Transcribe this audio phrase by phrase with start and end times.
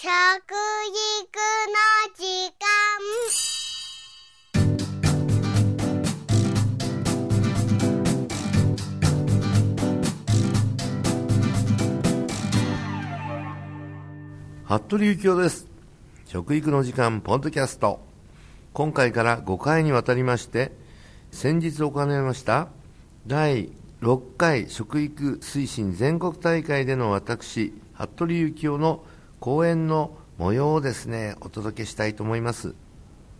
[0.00, 0.14] 食育の
[2.14, 2.22] 時
[2.54, 2.62] 間。
[14.78, 15.66] 服部幸男です。
[16.26, 17.98] 食育の時間ポッドキャスト。
[18.72, 20.70] 今回から5回にわたりまして
[21.32, 22.68] 先日行われました
[23.26, 29.02] 第6回食育推進全国大会での私服部幸男の
[29.40, 32.74] 講演の模様をですねお届けしたいと思います。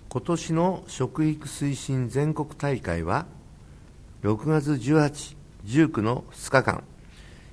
[0.09, 3.27] 今年の食育推進全国大会は
[4.23, 6.84] 6月18、19の2日間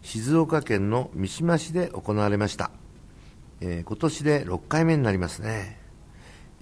[0.04, 2.72] 静岡県の三島市で行われました。
[3.62, 5.80] えー、今年で6回目になりますね。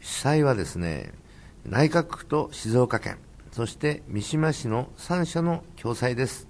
[0.02, 1.12] 主催はですね
[1.66, 3.18] 内閣府と静岡県
[3.52, 6.48] そして三島市の3社の共催です。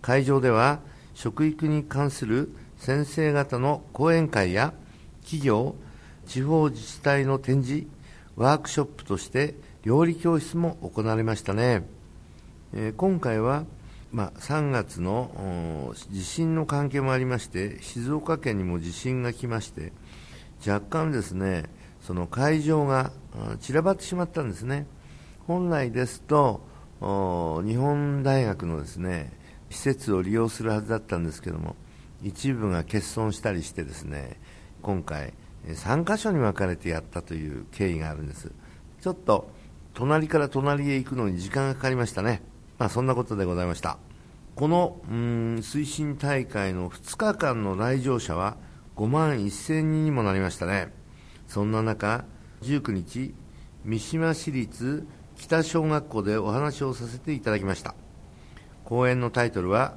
[0.00, 0.80] 会場では
[1.14, 4.72] 食育に関する先生方の講演会や
[5.22, 5.74] 企業
[6.26, 7.86] 地方自治体の展示
[8.36, 11.84] ワークショップとして料理教室も行われましたね、
[12.72, 13.64] えー、今回は
[14.10, 19.92] まあ、3月の地震の関係もありまして静岡県にも地震が来まして
[20.66, 21.64] 若干ですね
[22.00, 23.12] その会場が
[23.60, 24.86] 散らばってしまったんですね。
[25.46, 26.62] 本来ですと
[27.00, 29.32] 日本大学のですね
[29.70, 31.76] 施設を利用するはずだったんですけども
[32.22, 34.40] 一部が欠損したりしてですね
[34.82, 35.34] 今回
[35.66, 38.52] 3箇所に分かれてやったという経緯があるんです。
[39.00, 39.50] ちょっと
[39.94, 42.42] 隣から隣へ行くのに時間がかかりましたね。
[42.78, 43.98] まあ、そんなことでございました。
[44.54, 48.56] このうん推進大会の2日間の来場者は
[48.96, 50.92] 5万1000人にもなりましたね。
[51.46, 52.24] そんな中
[52.62, 53.34] 19日
[53.84, 57.94] 三島市立北小学校でお話をさせていただきました。
[58.84, 59.96] 講演のタイトルは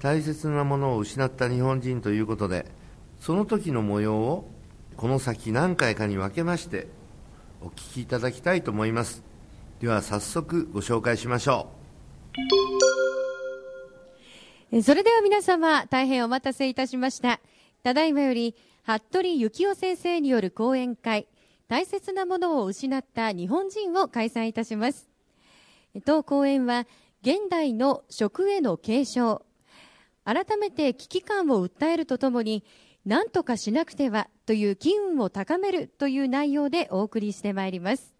[0.00, 2.66] 大切なものを失った日本人ということで
[3.20, 4.48] その時の模様を
[4.96, 6.86] この先何回かに分けまして
[7.60, 9.22] お聞きいただきたいと思います
[9.80, 11.78] では早速ご紹介しましょう
[14.82, 17.40] それでは皆様、大変お待たせいたしました。
[17.82, 21.26] ただいまより、服部幸男先生による講演会、
[21.68, 25.08] 大切なものを失った日本人を開催いたします。
[26.04, 26.86] 当講演は、
[27.22, 29.42] 現代の食への継承、
[30.28, 32.62] 改めて危機感を訴えるとともに、
[33.06, 38.14] 何とかしなくてはという機運を高めるという内容でお送りしてまいります。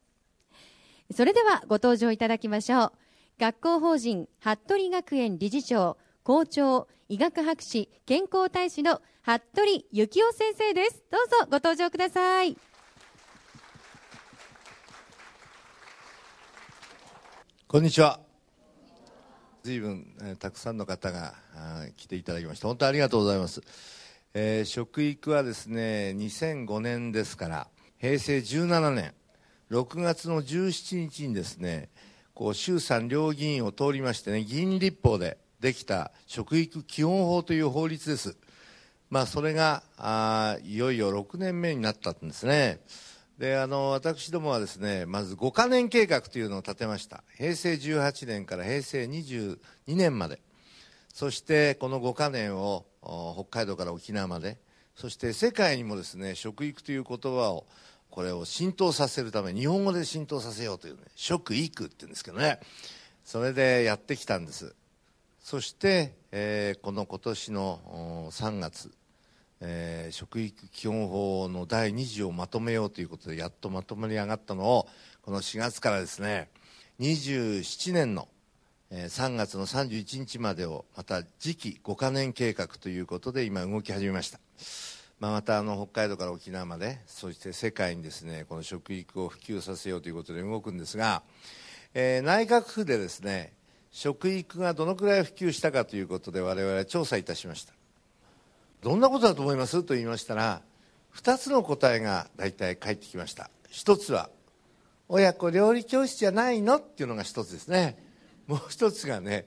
[1.15, 2.93] それではご登場いただきましょう。
[3.39, 12.57] 学校法人服部学園理事長校長医学博士健康大使の服部幸男先生ですどうぞご登場ください
[17.69, 18.28] こんにちは
[19.69, 21.35] 随分、えー、たくさんの方が
[21.99, 23.61] 来ていただきまして本当にありがとうございます、
[24.33, 27.69] えー、食育はですね2005年ですから
[27.99, 29.13] 平成17年
[29.71, 31.91] 6月の17日にですね
[32.33, 38.39] こう衆参両議員を通りましてね議員立法でできた食育基本法という法律です、
[39.11, 42.81] まあ、それがあいよいよ6年目になったんですね。
[43.39, 47.23] であの私どもはですねまず5か年計画というのを立てました。
[47.37, 50.41] 平成18年から平成22年まで。
[51.15, 54.59] そしてこの5か年を北海道から沖縄まで。
[54.97, 57.67] そして世界にもですね食育という言葉を
[58.11, 62.59] これを浸透させるため日本語で浸透させようというね食育っていうんですけどね。
[63.23, 64.75] それでやってきたんです。
[65.39, 68.91] そして、えー、この今年の3月、
[69.61, 74.89] えー、食育基本法の第2次をまとめようということでやっとまとまり上がったのを
[75.23, 76.49] この4月からですね
[77.01, 78.29] 27年の
[78.91, 84.41] 3月の31日までをまた次期5か年計画ということで今動き始めました。
[85.21, 91.23] まあ、またあの北海道から沖縄までそして世界にですねこの食育を普及させようということで動くんですが、
[91.93, 93.53] えー、内閣府でですね
[93.91, 97.78] 食育がどのくらい普及したかということで我々は調査いたしました。
[98.83, 99.83] どんなことだと思います？
[99.83, 100.63] と言いましたら
[101.17, 103.51] 2つの答えが大体返ってきました。
[103.71, 104.31] 1つは
[105.09, 106.77] 親子料理教室じゃないの？
[106.77, 107.99] っていうのが1つですね。
[108.47, 109.47] もう1つがね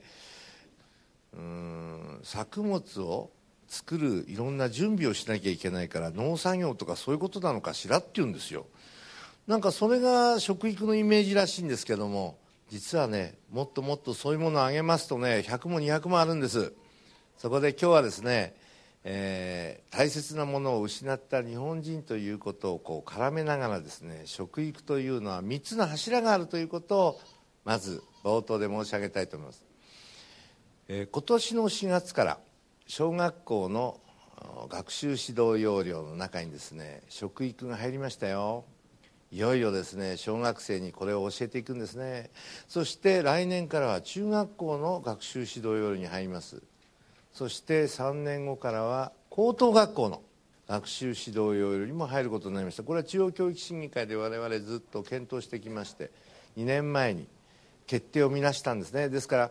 [1.34, 3.30] うん作物を
[3.68, 8.66] 作るいろんな準備をしなきゃいけないから農作業とかそういうことなのかしらって言うんですよ。
[9.46, 12.36] なんかそれが食育のイメージらしいんですけども
[12.70, 16.72] 実はねもっともっとそういうものをあげますとね100も200もあるんです。
[17.38, 18.54] そこで今日はですね、
[19.04, 27.20] えー、大切なものを失った日本人ということをこう絡めながらですね食育というのは3つの柱があるということを
[27.64, 29.64] まず冒頭で申し上げたいと思います、
[30.88, 32.38] えー、今年の4月から
[32.86, 34.00] 小学校の
[34.68, 38.64] 学習指導要領の中にですね食育が入りましたよ。
[39.30, 42.30] いよいよですね小学生にこれを教えていくんですね。
[42.68, 46.62] そして来年からは中学校の学習指導要領に入ります。
[47.32, 50.22] そして3年後からは高等学校の
[50.68, 52.82] 学習指導要領にも入ることになりました。
[52.82, 56.10] これは中央教育審議会で我々ずっと検討してきまして
[56.56, 57.26] 2年前に
[57.86, 59.08] 決定を見なしたんですね。
[59.08, 59.50] ですから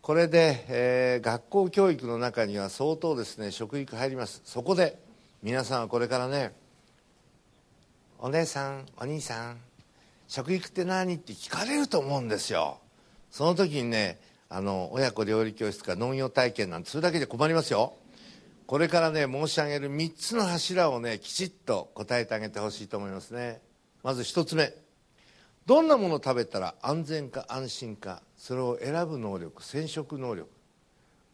[0.00, 4.40] これで、えー、学校教育の中には相当ですね食育入ります。
[4.44, 4.98] そこで
[5.42, 6.52] 皆さんはこれからね
[8.18, 9.58] お姉さんお兄さん
[10.26, 11.14] 食育って何？
[11.14, 12.78] って聞かれると思うんですよ。
[13.30, 14.18] その時にね
[14.50, 17.94] あの親子料理教室か農業体験なんてそれだけで困りますよ。
[18.66, 23.60] これからね申し上げる3つの柱をねきちっと答えてあげてほしいと思いますね。
[24.02, 24.72] まず1つ目。
[25.66, 30.48] どんなものを食べたら安全か安心かそれを選ぶ能力染色能力。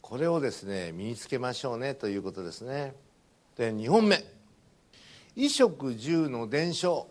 [0.01, 2.95] これをですね身につけましょうねということですね。
[3.57, 4.25] で2本目。
[5.37, 7.09] 衣食住の伝承。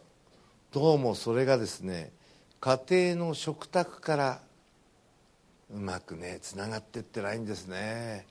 [0.72, 2.12] どうもそれがですね
[2.60, 4.42] 家庭の食卓から
[5.74, 8.28] うまくねつながってってないんですね。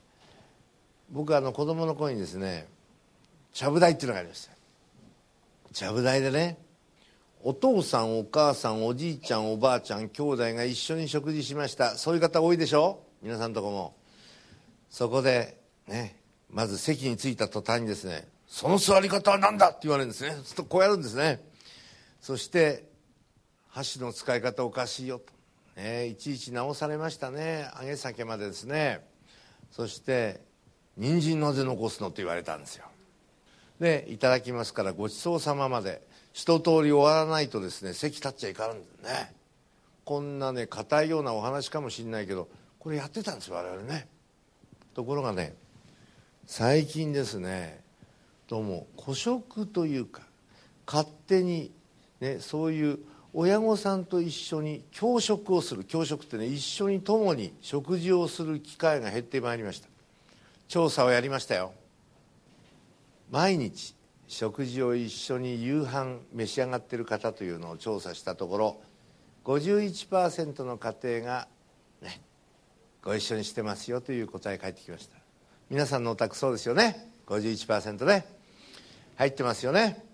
[1.11, 2.67] 僕はあの子供の頃にですね
[3.51, 4.53] ちゃぶ台っていうのがありました。
[5.73, 6.57] ちゃぶ台でね
[7.43, 11.97] お父さんお母さんおじいちゃんおばあちゃん兄弟が一緒に食事しました。
[11.97, 13.03] そういう方多いでしょ？
[13.21, 13.95] 皆さんとこも。
[14.89, 15.57] そこで
[15.87, 16.15] ね
[16.49, 19.71] まず席に着いた途端にですねその座り方は何だ？
[19.71, 20.35] って言われるんですね。
[20.55, 21.41] とこうやるんですね。
[22.21, 22.85] そして
[23.67, 25.33] 箸の使い方おかしいよと、
[25.75, 27.69] ね、いちいち直されましたね。
[27.79, 29.05] 揚げ酒までですね。
[29.71, 30.41] そして
[30.97, 32.85] 人参なぜ残すのと言われたんですよ。
[33.79, 36.01] でいただきますからごちそうさままで。
[36.33, 39.33] 一通り終わらないとですね席立っちゃいかんね。
[40.03, 42.49] こんなね硬いようなお話かもしれないけど
[42.79, 44.07] これやってたんですよ我々ね。
[44.95, 45.55] ところがね
[46.45, 47.81] 最近ですね
[48.47, 50.23] どうも孤食というか
[50.85, 51.71] 勝手に、
[52.19, 52.99] ね、そういう
[53.35, 55.83] 親御さんと一緒に教食をする。
[55.85, 59.89] 教食ってね一緒に共に食事をする機会が減ってまいりました。
[60.67, 61.73] 調査をやりましたよ。
[63.31, 63.95] 毎日
[64.27, 68.81] 食事を一緒に夕飯召し上がっている方というのを調査したところ
[69.45, 71.47] 51%の家庭が
[72.01, 72.21] ね
[73.03, 75.17] ご一緒にしてますよという答え返ってきました。
[75.71, 77.09] 皆さんのお宅そうですよね。
[77.25, 78.25] 51%ね。
[79.15, 80.12] 入ってますよね。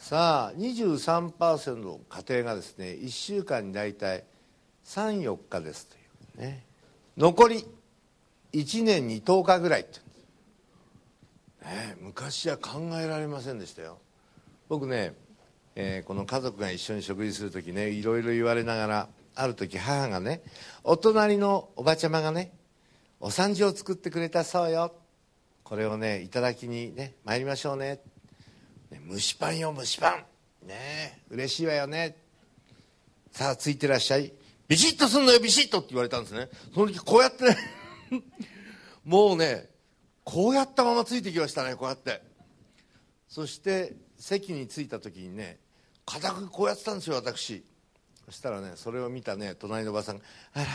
[0.00, 4.24] さあ23%の家庭がですね1週間に大体
[4.86, 5.98] 34日ですとい
[6.38, 6.64] うね。
[7.18, 7.66] 残り
[8.54, 10.00] 1年に10日ぐらいって
[11.62, 13.98] ね、昔は考えられませんでしたよ。
[14.70, 15.12] 僕ね、
[15.76, 20.40] えー、この家族が一緒に食事する時ねいろいろ言われながらある時母がね
[20.82, 22.52] お隣のおばちゃまがね
[23.20, 24.94] お産事を作ってくれたそうよ。
[25.62, 28.00] これをねいただきにね参りましょうね。
[28.90, 30.66] ね蒸しパンよ蒸しパン。
[30.66, 31.20] ね。
[31.30, 32.16] 嬉しいわよね。
[33.32, 34.32] さあついてらっしゃい。
[34.68, 36.48] ビシッとすんのよビシッとって言われたんですね。
[36.74, 37.56] その時こうやってね。
[39.04, 39.68] もうね
[40.24, 42.22] こうやったままついてきましたねこうやって。
[43.28, 45.58] そして席に着いた時にね
[46.04, 47.64] 固くこうやってたんですよ私。
[48.26, 50.66] そしたらねそれを見たね隣のおばさんが「あら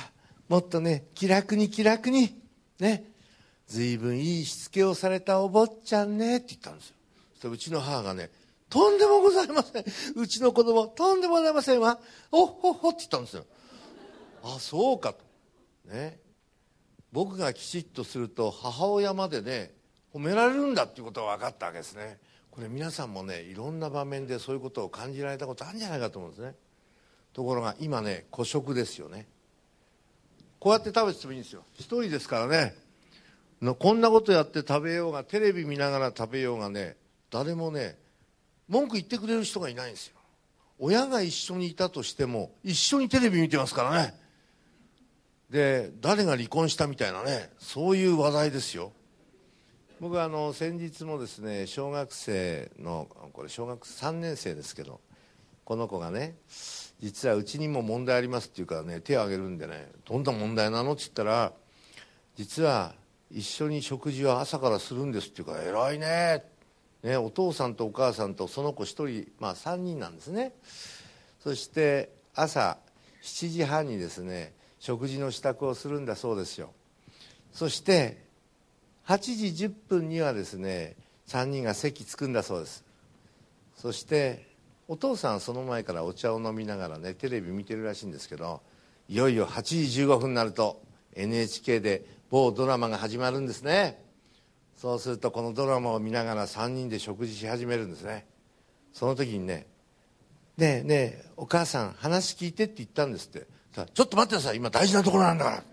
[0.48, 2.42] もっとね気楽に気楽に
[2.80, 3.12] ね。
[3.68, 6.95] 随分いいしつけをされたお坊ちゃんねって言ったんですよ
[7.46, 8.32] そうちの母がね
[8.72, 9.86] とんでもございません。
[10.16, 12.00] うちの子供とんでもございませんわ。
[12.32, 13.46] おっほっほって言ったんですよ。
[14.44, 15.24] あそうかと。
[15.94, 16.18] ね。
[17.12, 19.72] 僕がきちっとすると母親までね
[20.12, 22.18] 褒められるんだっていうことが分かったわけですね。
[22.50, 26.56] これ皆さんもねいろんな場面でそういうことを感じられたことあるんじゃないかと思うんですね。
[27.32, 29.28] ところが今ね孤食ですよね。
[30.58, 31.62] こうやって食べててもいいんですよ。
[31.76, 32.74] 一人ですからね。
[33.78, 36.98] こんなことやって食べようがテレビ見ながら食べようがね
[37.30, 37.98] 誰もね
[38.68, 40.16] 文句言ってくれる人がいないんですよ。
[40.78, 44.14] 親が一緒にいたとしても一緒にテレビ見てますからね。
[45.50, 48.92] で誰が離婚したみたいなねそういう話題ですよ。
[50.02, 55.00] 僕はあの先日もですね小学生のこれ小学3年生ですけど
[55.64, 56.36] この子がね
[57.00, 61.54] 実はうちにも問題ありますっていうからね手を挙げるんでねどんな問題なのって言ったら
[62.36, 62.94] 実は
[63.32, 66.44] 一緒に食事は朝からするんですっていうから偉いね
[67.06, 70.54] ねお父さんとお母さんとその子1人まあ3人なんですね。
[71.40, 72.78] そして朝
[73.22, 76.72] 7時半にですね食事の支度をするんだそうですよ。
[77.54, 78.26] そして
[79.06, 80.96] 8時10分にはですね
[81.28, 82.84] 3人が席着くんだそうです。
[83.76, 84.48] そして
[84.88, 88.62] お父さんはその前からお茶を飲みながらねテレビ見てるらしいんですけど
[89.08, 90.82] いよいよ8時15分になると
[91.14, 94.05] NHK で某ドラマが始まるんですね。
[94.76, 98.26] そうするとこのドラマを見ながら3人で食事し始めるんですね。
[98.94, 99.68] その時にね
[100.58, 103.48] 「ねえねえお母さん話聞いて」って言ったんですって。
[103.94, 105.64] ちょっと待ってください今大事なところなんだか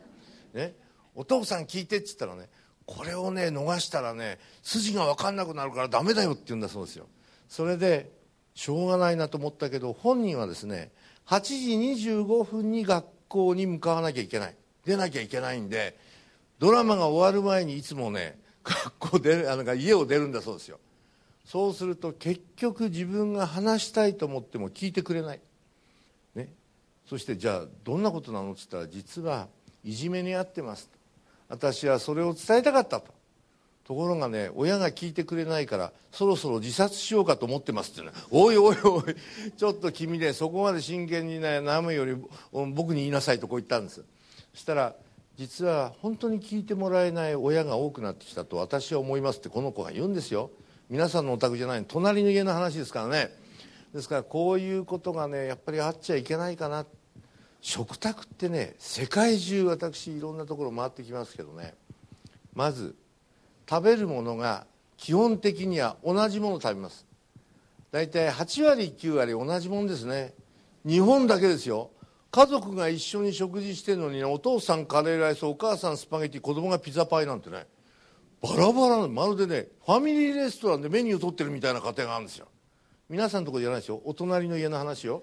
[0.55, 0.75] ら、ね、
[1.15, 2.49] お父さん聞いてって言ったらね
[2.85, 7.07] これをね逃したらね筋が分かんなくなるからダメだよって言うんだそうですよ。
[7.49, 8.11] それで
[8.55, 10.91] しょうがないなと思ったけど本人はですね
[11.27, 14.57] 8時25分に学校に向かわなきゃいけない。
[14.85, 15.97] 出なきゃいけないんで
[16.59, 20.79] ドラマが終わる前にいつもね学校出あの家を出るんだそうですよ。
[21.45, 25.41] そうすると結局自分が話したいと思っても聞いてくれない、
[26.37, 26.49] ね、
[27.07, 29.49] そしてじゃあどんなことなのって言ったら実は
[29.85, 30.89] いじめにあってます。
[31.49, 33.13] 私はそれを伝えたかったと。
[33.85, 39.03] ところがね親が聞いてくれないからそろそろ自殺しようかと思ってますってねおいおいおい
[39.57, 42.17] ちょっと君ねそこまで真剣に悩むより
[42.53, 44.05] 僕に言いなさいとこう言ったんです。
[44.55, 44.95] そしたら
[45.37, 50.51] 実は本当に聞いてもらえない親が多くなってきたと私は思いますってこの子が言うんですよ。
[50.91, 53.31] 皆さんのお宅じゃない隣の家の話ですからね。
[53.95, 56.87] ですからこういうことがねやっぱりあっちゃいけないかな。
[57.61, 61.75] 食卓ってね世界中私いろんなところ回ってきますけどね。
[62.55, 62.95] まず
[63.69, 64.67] 食べるものが
[64.99, 67.07] 基本的には同じものを食べます。
[67.91, 70.35] 大体8割9割同じものですね。
[70.85, 71.91] 日本だけですよ。
[72.35, 77.67] 家族が一緒に食事してるのに、お父さんカレーライスお母さんスパゲティ子供がピザパイなんてね
[78.41, 82.49] バラバラのまるでねファミリーレストランでメニュー取ってるみたいな家庭があるんですよ。
[83.11, 84.01] 皆さんのところじゃないですよ。
[84.07, 85.23] お隣の家の話よ。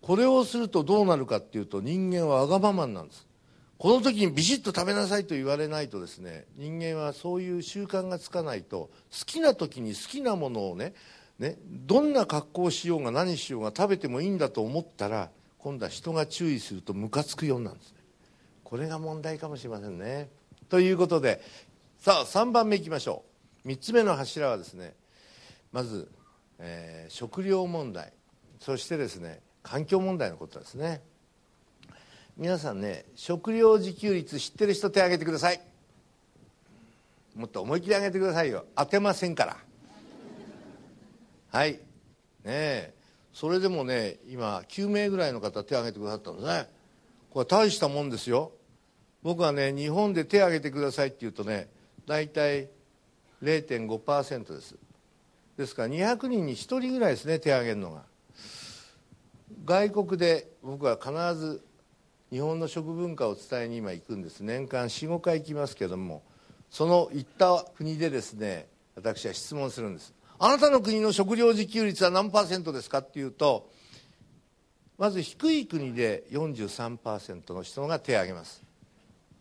[0.00, 3.28] これをするとどうなるかっていうと人間はわがままなんです。
[3.76, 10.94] この時にビシッと食べなさいと言われないとですね人間はそういう習慣がつかないと好きな時に好きなものをね
[11.38, 15.30] ねどんな格好をしようが何しようが食べてもいいんだと思ったら
[15.62, 17.98] 今度は人が注意するとムカつくようなんですね。
[18.64, 20.28] これが問題かもしれませんね。
[20.68, 21.42] ということで
[21.98, 23.24] さあ3番目いきましょ
[23.64, 23.68] う。
[23.68, 24.94] 3つ目の柱はですね
[25.72, 26.10] まず、
[26.58, 28.12] えー、食料問題。
[28.58, 31.02] そしてですね環境問題のことですね。
[32.38, 35.60] 皆さんね食料自給率知ってる人手挙げてください。
[37.34, 38.64] もっと思い切り上げてくださいよ。
[38.74, 39.56] 当てませんから。
[41.52, 41.72] はい。
[41.72, 41.78] ね
[42.46, 42.99] え。
[43.32, 46.68] それでもね今9名ぐらいの方手を挙げてくださったんですね。
[47.30, 48.52] これ大したもんですよ。
[49.22, 51.68] 僕はね日本で手を挙げてくださいって言うとね
[52.06, 52.68] 大体
[53.42, 54.76] 0.5%です。
[55.56, 58.02] ですから200人に1人ぐらいですね手を挙げるのが。
[59.64, 61.62] 外国で僕は必ず
[62.30, 64.40] 日本の食文化を伝えに今行くんです。
[64.40, 66.22] 年間45回行きますけども
[66.70, 70.14] その行った国でですね私は質問するんです。
[70.42, 73.70] あなたの国の食料自給率は何パーセントですかっていうと
[74.96, 78.62] まず低い国で43%の人が手を挙げます。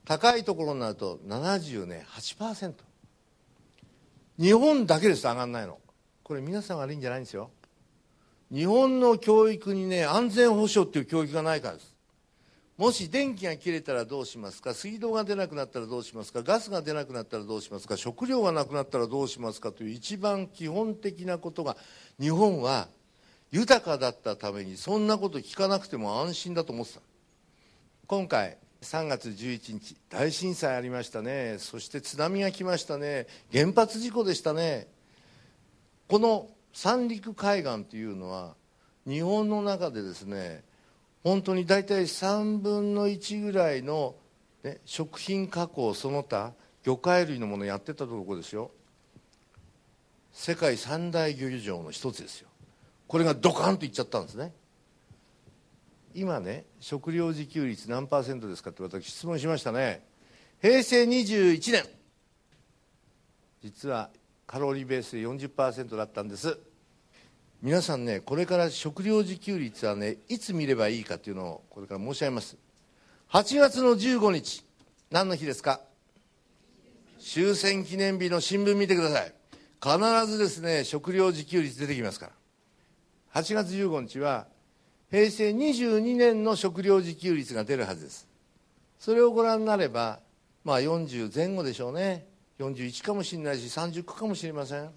[0.03, 2.73] 高いところになると78%
[4.39, 5.79] 日本だけです上がんないの。
[6.21, 7.49] これ皆さん悪いんじゃないんですよ。
[8.51, 11.95] 日本の教育にね安全保障っていう教育がないからです。
[12.79, 14.73] もし電気が切れたらどうしますか？
[14.73, 16.43] 水道が出なくなったらどうしますか？
[16.43, 17.97] ガスが出なくなったらどうしますか？
[17.97, 19.73] 食料がなくなったらどうしますか？
[19.73, 21.75] という一番基本的なことが
[22.21, 22.87] 日本は
[23.51, 27.01] 豊かだったためにそんなこと聞かなくても安心だと思ってた。
[28.07, 31.57] 今回3月11日大震災ありましたね。
[31.59, 33.27] そして津波が来ましたね。
[33.51, 34.87] 原発事故でしたね。
[36.07, 38.55] この三陸海岸というのは
[39.05, 40.63] 日本の中でですね
[41.23, 44.15] 本当に大体3分の1ぐらいの、
[44.63, 48.71] ね、食品加工その他魚介類のものやってたところですよ。
[50.31, 52.47] 世界三大漁場の一つですよ。
[53.07, 54.53] これがドカンといっちゃったんですね。
[56.13, 60.05] 今ね食料自給率何パーセントですかって私質問しましたね。
[60.61, 61.83] 平成21年。
[63.61, 64.09] 実は
[64.47, 66.57] カロリーベースで40%だったんです。
[67.61, 72.57] 皆さんねこれから食料自給率はねいつ見ればいいかというのをこれから申し上げます。
[73.31, 74.63] 8月の15日
[75.11, 75.81] 何の日ですか？
[77.19, 79.33] 終戦記念日の新聞見てください。
[79.83, 82.27] 必ずですね食料自給率出てきますか
[83.33, 83.41] ら。
[83.41, 84.47] 8月15日は
[85.11, 88.29] 平成22年の食料自給率が出るはずです。
[88.99, 90.21] それをご覧になれば
[90.63, 92.25] まあ40前後でしょうね。
[92.59, 94.89] 41かもしれないし30かもしれません。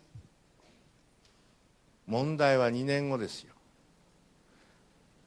[2.12, 3.54] 問題は2年後ですよ。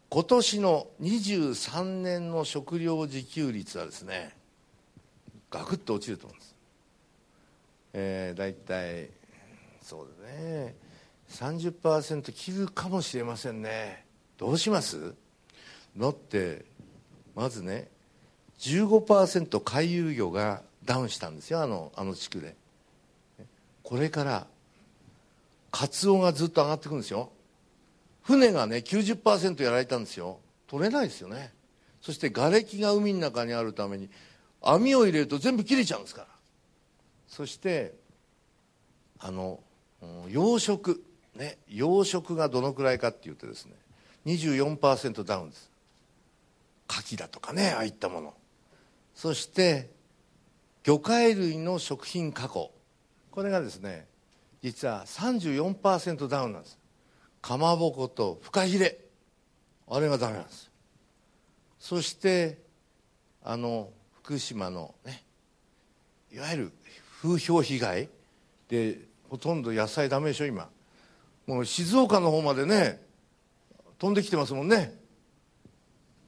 [0.09, 4.37] 今年の23年の食料自給率はですね
[5.49, 6.55] ガクッと落ちると思うんです、
[7.93, 9.09] えー、大体
[9.81, 10.75] そうだね。
[11.31, 14.05] 30%切るかもしれませんね。
[14.37, 15.15] どうします？
[15.97, 16.65] のって
[17.33, 17.89] まずね
[18.59, 21.61] 15%回遊魚がダウンしたんですよ。
[21.61, 22.55] あのあの地区で。
[23.81, 24.47] これから
[25.75, 27.33] カツオがずっと上がってくるんですよ。
[28.21, 30.39] 船がね90%やられたんですよ。
[30.67, 31.51] 取れないですよね。
[31.99, 34.09] そして瓦礫が海の中にあるために
[34.61, 36.27] 網を入れると全部切れちゃうんですから。
[37.27, 37.93] そして
[39.19, 39.59] あの
[40.29, 41.01] 養殖。
[41.35, 43.73] ね養殖がどのくらいかっていうとですね
[44.27, 45.69] 24%ダウンです。
[46.89, 48.33] 牡蠣だとかねああいったもの。
[49.13, 49.89] そして
[50.83, 52.71] 魚介類の食品加工。
[53.29, 54.07] これがですね
[54.65, 56.79] 実は34%ダウンなんです。
[57.39, 58.97] かまぼことフカヒレ。
[59.87, 60.71] あれがダメなんです。
[61.77, 62.57] そして
[63.43, 63.91] あの
[64.23, 65.23] 福島のね
[66.33, 66.71] いわゆる
[67.21, 68.09] 風評被害。
[68.67, 68.97] で
[69.29, 70.67] ほとんど野菜ダメでしょ今。
[71.45, 72.99] もう静岡の方までね
[73.99, 74.97] 飛んできてますもんね。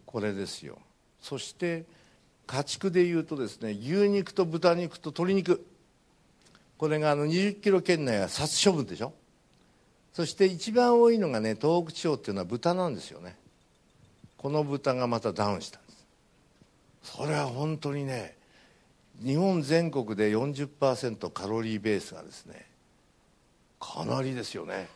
[0.05, 0.77] これですよ。
[1.19, 1.85] そして
[2.45, 5.65] 家畜でいうとですね牛肉と豚肉と鶏肉。
[6.77, 9.13] これがあの20キロ圏内は殺処分でしょ？
[10.13, 13.35] そして一番多いのがね東北地方っていうのは豚なんですよね。
[14.37, 16.07] この豚がまたダウンしたんです。
[17.03, 18.35] それは本当にね
[19.23, 22.65] 日本全国で40%カロリーベースがですね
[23.79, 24.87] かなりですよね。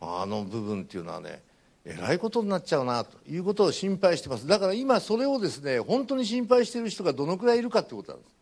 [0.00, 1.42] あの部分っていうのはね
[1.84, 4.46] えらいことになっちゃうなということを心配してます。
[4.46, 8.34] だから今それをですね本当に心配している人がどのくらいいるかってことなんです。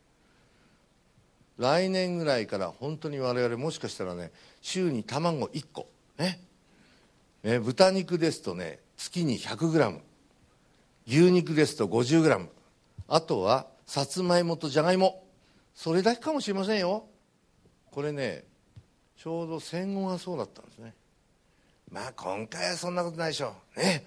[1.59, 4.31] 来年ぐらいから本当に我々もしかしたらね
[4.63, 5.89] 週に卵1個
[6.19, 6.41] ね。
[7.43, 10.01] ね豚肉ですとね月に 100g
[11.07, 12.49] 牛肉ですと 50g
[13.09, 15.25] あとはさつまいもとじゃがいも。
[15.75, 17.05] それだけかもしれませんよ。
[17.91, 18.45] これね
[19.17, 20.95] ちょうど戦後がそうだったんですね。
[21.91, 23.81] まあ今回はそんなことないでしょう。
[23.81, 24.05] ね。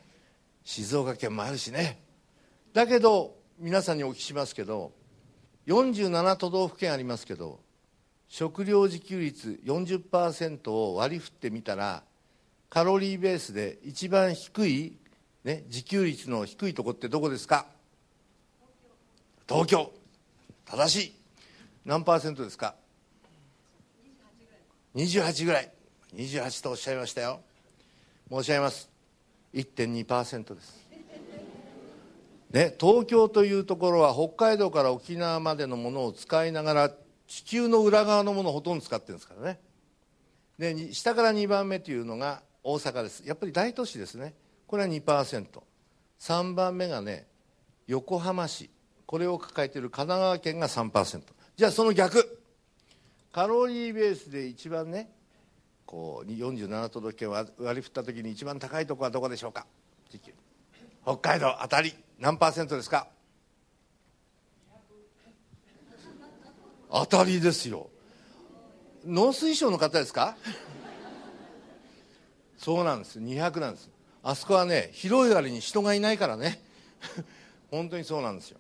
[0.64, 2.00] 静岡県もあるしね。
[2.74, 4.94] だけど皆さんにお聞きしますけど
[5.68, 7.60] 47都道府県ありますけど
[8.28, 12.04] 食料自給率40%を割り振ってみたら
[12.70, 14.98] カロリーベースで一番低い、
[15.44, 17.66] ね、自給率の低いとこってどこですか？
[19.48, 19.92] 東京。
[20.66, 21.14] 正しい。
[21.84, 22.76] 何パーセントですか
[24.96, 25.72] ？28ぐらい。
[26.16, 27.42] 28とおっしゃいましたよ。
[28.32, 28.90] 申し上げます。
[29.54, 30.81] 1.2%です。
[32.52, 36.92] ね、東京というところは北海道から沖縄までのものを使いながら
[37.28, 39.60] 地球の裏側のものをほとんど使ってるんですからね。
[40.60, 43.24] で下から2番目というのが大阪です。
[43.26, 44.34] やっぱり大都市ですね。
[44.68, 47.26] これは 2%3 番目がね
[47.88, 48.70] 横浜市。
[49.06, 51.22] これを抱えている神奈川県が3%
[51.56, 52.38] じゃあその逆。
[53.32, 55.10] カロリーベースで一番ね
[55.86, 59.66] こう47都道府県割り振った時に一番高いとこはどこでしょうか。
[61.04, 61.94] 北海道当たり。
[62.22, 63.08] 何パーセントですか？
[66.92, 67.90] 当たりですよ。
[69.04, 70.36] 農水省の方ですか？
[72.60, 73.20] そうなんです。
[73.20, 73.90] 200なんです。
[74.22, 76.62] あそこはね広い割に人がいないからね。
[77.72, 78.60] 本当にそうなんですよ。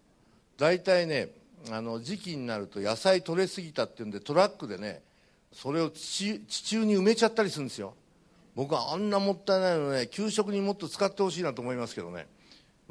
[0.57, 1.29] 大体ね
[1.69, 5.03] あの時期になると野菜取れすぎたっていうんでトラックでね
[5.53, 7.93] それを地地中に埋めちゃったりするんですよ。
[8.55, 12.25] 僕はあんなもったいないのね給食にもっと使ってほしいなと思いますけどね。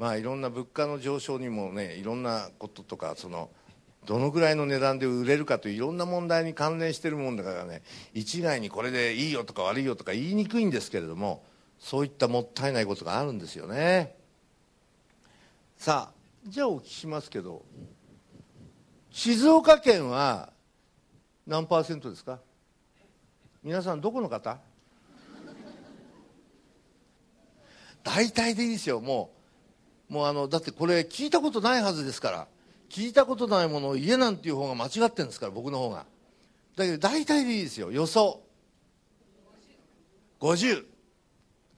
[0.01, 3.51] まあいろんな物価の上昇にもねいろんなこととかその
[4.07, 7.83] どのぐらいの値段で売れるかといういろんな問題に関連してるもんだからね
[8.15, 11.45] 一概にこれでいいよとか悪いよとか言いにくいんですけれども
[11.77, 14.15] そういったもったいないことがあるんですよね。
[15.77, 16.13] さあ
[16.47, 17.63] じゃあお聞きしますけど
[19.11, 20.51] 静岡県は
[21.45, 22.39] 何パーセントですか？
[23.61, 24.57] 皆さんどこの方？
[28.03, 28.99] 大体でいいですよ。
[28.99, 29.40] もう
[30.11, 32.47] もうあのだってこれ聞いたことないはずですから。
[32.89, 36.05] 聞いたことないものを家なんていう方が間違ってるんですから僕の方が。
[36.75, 37.93] だけど大体でいいですよ。
[37.93, 38.41] 予想。
[40.41, 40.85] 5050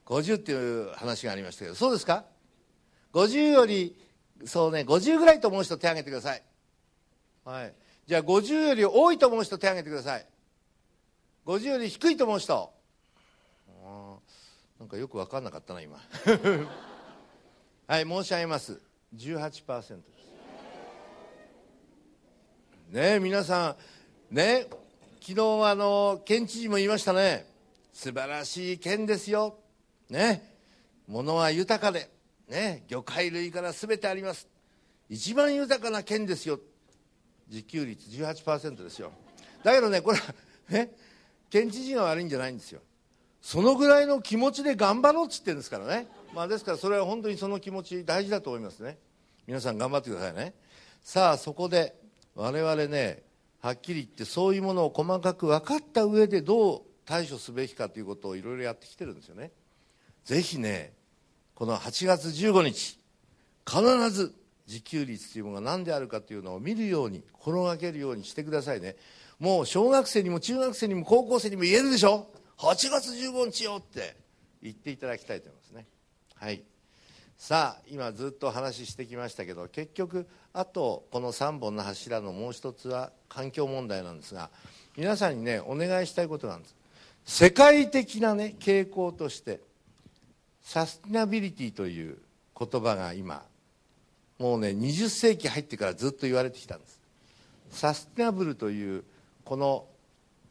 [0.07, 2.25] 50っていう話がありましたけどそうですか
[3.13, 3.95] ？50より
[4.45, 6.41] そうね50ぐらいと思う人手挙げてください。
[7.45, 7.73] はい。
[8.07, 10.25] じゃあ50より多いと思う人手挙げてください。
[11.45, 12.73] 50より低いと思う人。
[14.79, 15.99] なんかよく分かんなかったな今。
[17.93, 18.81] はい申し上げます。
[19.15, 19.93] 18%です。
[22.89, 23.75] ね皆さ
[24.31, 24.35] ん。
[24.35, 24.65] ね
[25.21, 27.45] 昨日あの県知事も言いましたね。
[27.93, 29.59] 素晴らしい県ですよ。
[30.09, 30.55] ね
[31.07, 32.09] 物は豊かで。
[32.49, 34.47] ね魚介類から全てあります。
[35.07, 36.59] 一番豊かな県ですよ。
[37.47, 39.11] 自給率18%ですよ。
[39.63, 40.33] だけどねこれは
[40.69, 40.95] ね
[41.51, 42.81] 県知事が悪いんじゃないんですよ。
[43.39, 48.97] そのぐらいの気持ちで頑張ろうっつってるんですからね、まあ、ですからそれは本当にその気持ち大事だと思いますね。
[49.45, 50.55] 皆さん頑張ってくださいね。
[51.03, 51.95] さあそこで
[52.33, 53.21] 我々ね
[53.61, 59.51] はっきり言ってそういうものを細かく分かった上でどう対処すべきかということをいろいろやってきてるんですよね。
[60.25, 60.93] ぜひね
[61.53, 62.97] この8月15日
[63.67, 64.33] 必ず
[64.67, 68.95] 自給率というものが何であるかというのを見るように心がけるようにしてくださいね。
[69.39, 74.15] もう小学生にも中学生にも高校生にも言えるでしょ？8月15日よって
[74.63, 75.62] 言っていただきたいと思います。
[76.35, 76.63] はい。
[77.37, 84.49] さあ今ずっとお話ししてきましたけど結局あとこの3本の柱のもう一つは環境問題なんですが
[84.95, 86.75] 皆さんにねお願いしたいことなんです。
[87.25, 89.59] 世界的なね傾向として
[90.61, 92.17] サスティナビリティという
[92.57, 93.43] 言葉が今
[94.39, 96.99] もうね20世紀入ってからずっと言われてきたんです。
[97.71, 99.03] サスティナブルという
[99.43, 99.85] この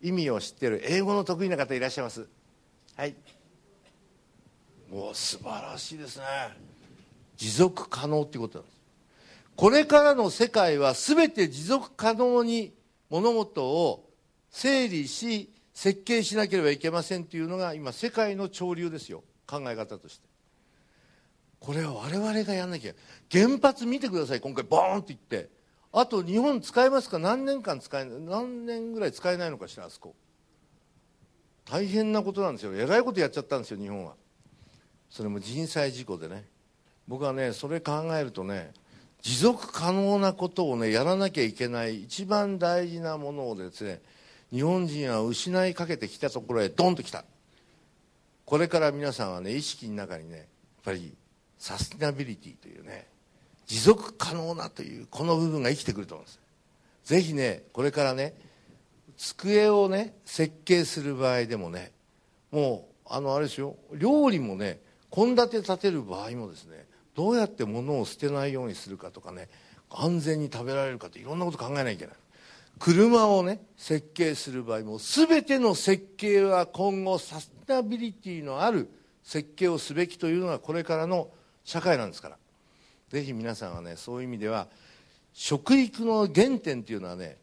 [0.02, 2.26] 意味を知っている英語の得意な方いらっしゃいます。
[2.96, 3.14] はい。
[4.92, 6.24] もう素晴らしいですね。
[7.38, 8.78] 持続可能っていうことなんです。
[9.56, 12.74] これからの世界は全て持続可能に
[13.08, 14.10] 物事を
[14.50, 19.24] 整理し設計しなければいけませんというのが今世界の潮流ですよ。
[19.46, 20.26] 考え方として。
[21.58, 22.92] これは我々がやんなきゃ。
[23.30, 24.40] 原発見てください。
[24.42, 25.48] 今回ボーンっていって。
[25.90, 27.18] あと日本使えますか？
[27.18, 30.14] 何年間使え何年ぐらい使えないのかしらあそこ。
[31.64, 32.74] 大変なことなんですよ。
[32.74, 34.16] えらいことやっちゃったんですよ日本は。
[35.12, 36.46] それも人災事故でね。
[37.06, 38.72] 僕はねそれ考えるとね
[39.20, 44.00] 持続可能なことをねやらなきゃいけない一番大事なものをですね
[44.50, 47.24] 日本人は失いかけてきたところへドンときた。
[48.46, 50.46] これから皆さんはね意識の中にねやっ
[50.82, 51.12] ぱり
[51.58, 53.06] サスティナビリティというね
[53.66, 56.40] 持続可能なというこの部分が生きてくると思うんです。
[57.04, 58.32] ぜひねこれからね
[59.18, 61.92] 机をね設計する場合でもね
[62.50, 64.80] もうあのあれですよ料理もね
[65.12, 69.48] 献立立てる場合もですねどうやって物を捨てないようにするかとかね
[69.90, 72.14] 安全に食べられるかっていろんなこと考えなきゃいけない。
[72.78, 78.90] 車をね設計する場合も全ての設計は今後サステナビリティのある
[79.22, 81.28] 設計をすべきというのがこれからの
[81.64, 82.38] 社会なんですから。
[83.10, 84.68] ぜひ皆さんはねそういう意味では
[85.34, 87.36] 食育の原点というのはね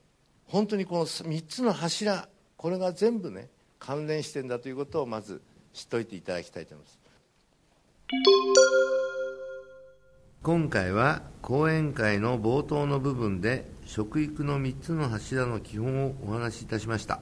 [0.46, 2.28] 本当にこの3つの柱
[2.58, 5.42] これが全部ね関連してんだということをまず
[5.74, 6.99] 知っておいていただきたいと思います。
[10.42, 17.20] 今回は講演会の冒頭の部分で食育の3つの柱の基本をお話しいたしました。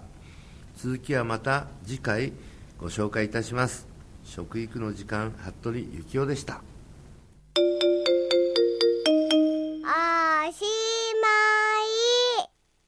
[0.78, 2.32] 続きはまた次回
[2.80, 3.86] ご紹介いたします。
[4.24, 6.62] 食育の時間服部幸男でした。
[7.54, 7.60] お
[10.54, 10.97] しい